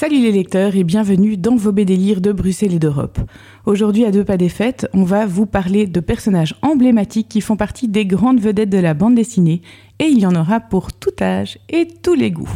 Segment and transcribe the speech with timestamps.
[0.00, 3.18] Salut les lecteurs et bienvenue dans vos délires de Bruxelles et d'Europe.
[3.66, 7.58] Aujourd'hui à deux pas des fêtes, on va vous parler de personnages emblématiques qui font
[7.58, 9.60] partie des grandes vedettes de la bande dessinée
[9.98, 12.48] et il y en aura pour tout âge et tous les goûts.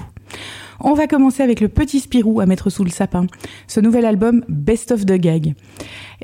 [0.81, 3.27] On va commencer avec le petit Spirou à mettre sous le sapin,
[3.69, 5.55] ce nouvel album Best of the Gag.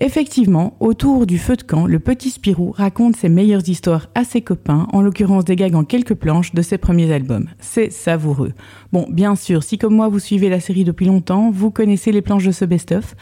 [0.03, 4.41] Effectivement, autour du feu de camp, le petit Spirou raconte ses meilleures histoires à ses
[4.41, 7.51] copains, en l'occurrence des gags en quelques planches de ses premiers albums.
[7.59, 8.55] C'est savoureux.
[8.95, 12.23] Bon, bien sûr, si comme moi vous suivez la série depuis longtemps, vous connaissez les
[12.23, 13.15] planches de ce best-of.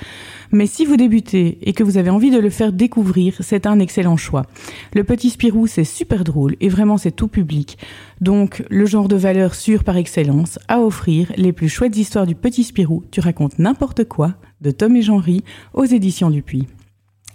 [0.52, 3.80] Mais si vous débutez et que vous avez envie de le faire découvrir, c'est un
[3.80, 4.46] excellent choix.
[4.94, 7.76] Le petit Spirou, c'est super drôle et vraiment c'est tout public.
[8.20, 12.36] Donc, le genre de valeur sûre par excellence à offrir les plus chouettes histoires du
[12.36, 13.02] petit Spirou.
[13.10, 15.44] Tu racontes n'importe quoi de Tom et Jean-Ry
[15.74, 16.66] aux éditions Dupuis.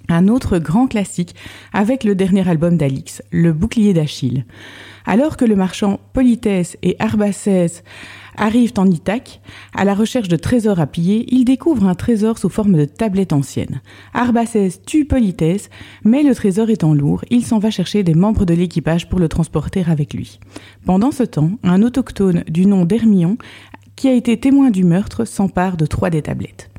[0.09, 1.34] Un autre grand classique
[1.72, 4.46] avec le dernier album d'Alix, Le bouclier d'Achille.
[5.05, 7.84] Alors que le marchand Politès et Arbacès
[8.36, 9.41] arrivent en Ithaque,
[9.76, 13.32] à la recherche de trésors à piller, ils découvrent un trésor sous forme de tablette
[13.32, 13.82] ancienne.
[14.13, 15.70] Arbacès tue Politès,
[16.04, 19.30] mais le trésor étant lourd, il s'en va chercher des membres de l'équipage pour le
[19.30, 20.40] transporter avec lui.
[20.85, 23.37] Pendant ce temps, un autochtone du nom d'Hermion,
[23.96, 26.73] qui a été témoin du meurtre, s'empare de trois des tablettes.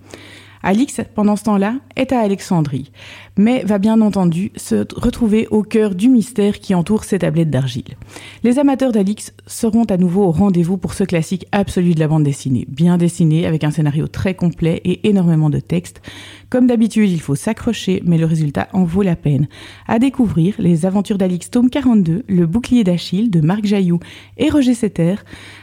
[0.65, 2.91] Alix, pendant ce temps-là, est à Alexandrie,
[3.37, 7.97] mais va bien entendu se retrouver au cœur du mystère qui entoure ces tablettes d'argile.
[8.43, 12.25] Les amateurs d'Alix seront à nouveau au rendez-vous pour ce classique absolu de la bande
[12.25, 16.01] dessinée, bien dessiné, avec un scénario très complet et énormément de textes.
[16.49, 19.49] Comme d'habitude, il faut s'accrocher, mais le résultat en vaut la peine.
[19.87, 24.01] À découvrir les aventures d'Alix tome 42, Le bouclier d'Achille de Marc Jailloux
[24.39, 25.17] et Roger Setter,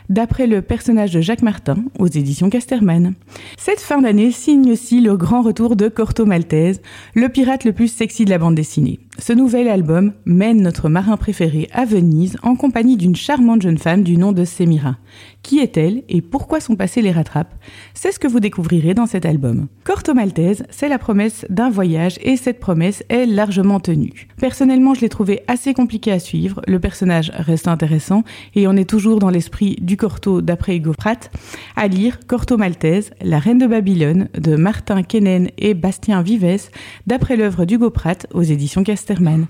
[0.09, 3.13] d'après le personnage de Jacques Martin aux éditions Casterman.
[3.57, 6.81] Cette fin d'année signe aussi le grand retour de Corto Maltese,
[7.15, 8.99] le pirate le plus sexy de la bande dessinée.
[9.19, 14.03] Ce nouvel album mène notre marin préféré à Venise en compagnie d'une charmante jeune femme
[14.03, 14.97] du nom de Semira.
[15.43, 17.53] Qui est-elle et pourquoi son passé les rattrape
[17.93, 19.67] C'est ce que vous découvrirez dans cet album.
[19.83, 24.27] Corto Maltese, c'est la promesse d'un voyage et cette promesse est largement tenue.
[24.37, 28.23] Personnellement, je l'ai trouvé assez compliqué à suivre, le personnage reste intéressant
[28.55, 31.31] et on est toujours dans l'esprit du Corto d'après Hugo Pratt.
[31.75, 36.69] À lire Corto Maltese, La Reine de Babylone de Martin Kenen et Bastien Vives
[37.07, 39.47] d'après l'œuvre d'Hugo Pratt aux éditions Casterman.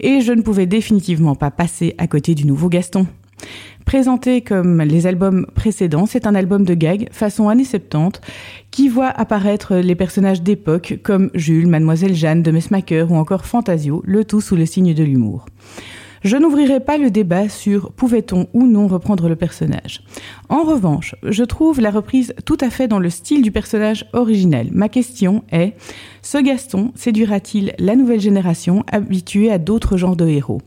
[0.00, 3.06] Et je ne pouvais définitivement pas passer à côté du nouveau Gaston.
[3.84, 8.20] Présenté comme les albums précédents, c'est un album de gag façon années 70
[8.72, 14.02] qui voit apparaître les personnages d'époque comme Jules, Mademoiselle Jeanne de Messmaker ou encore Fantasio,
[14.04, 15.46] le tout sous le signe de l'humour.
[16.22, 20.02] Je n'ouvrirai pas le débat sur pouvait-on ou non reprendre le personnage.
[20.48, 24.68] En revanche, je trouve la reprise tout à fait dans le style du personnage originel.
[24.72, 25.74] Ma question est,
[26.22, 30.60] ce Gaston séduira-t-il la nouvelle génération habituée à d'autres genres de héros?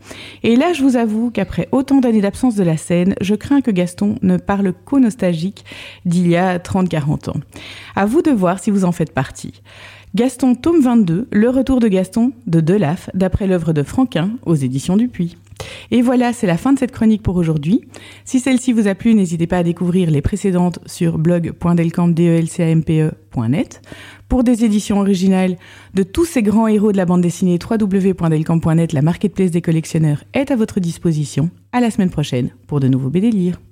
[0.43, 3.71] Et là, je vous avoue qu'après autant d'années d'absence de la scène, je crains que
[3.71, 5.65] Gaston ne parle qu'aux nostalgiques
[6.05, 7.39] d'il y a 30-40 ans.
[7.95, 9.61] À vous de voir si vous en faites partie.
[10.15, 14.97] Gaston, tome 22, Le retour de Gaston de Delaf, d'après l'œuvre de Franquin, aux éditions
[14.97, 15.37] Dupuis.
[15.91, 17.81] Et voilà, c'est la fin de cette chronique pour aujourd'hui.
[18.25, 23.81] Si celle-ci vous a plu, n'hésitez pas à découvrir les précédentes sur blog.delcamp.net.
[24.29, 25.57] Pour des éditions originales
[25.93, 30.49] de tous ces grands héros de la bande dessinée, www.delcamp.net, la marketplace des collectionneurs est
[30.49, 31.51] à votre disposition.
[31.71, 33.29] À la semaine prochaine pour de nouveaux BD